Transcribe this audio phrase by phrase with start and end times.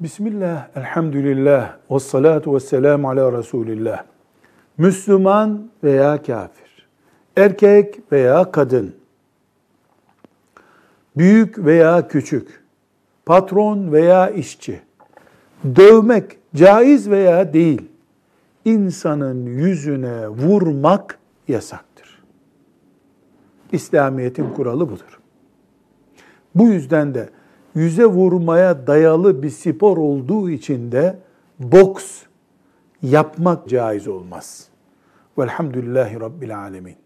[0.00, 4.04] Bismillah, elhamdülillah, ve salatu ve selamu ala Resulillah.
[4.76, 6.88] Müslüman veya kafir,
[7.36, 8.94] erkek veya kadın,
[11.16, 12.64] büyük veya küçük,
[13.26, 14.80] patron veya işçi,
[15.64, 17.82] dövmek caiz veya değil,
[18.64, 21.18] insanın yüzüne vurmak
[21.48, 22.22] yasaktır.
[23.72, 25.20] İslamiyet'in kuralı budur.
[26.54, 27.28] Bu yüzden de
[27.74, 31.18] yüze vurmaya dayalı bir spor olduğu için de
[31.58, 32.22] boks
[33.02, 34.68] yapmak caiz olmaz.
[35.38, 36.96] Velhamdülillahi Rabbil Alemin.